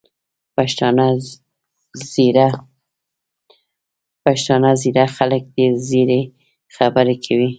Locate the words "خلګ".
5.15-5.43